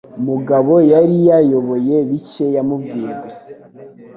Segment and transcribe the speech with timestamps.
[0.27, 3.49] Mugabo yari yayoboye bike yamubwiye gusa.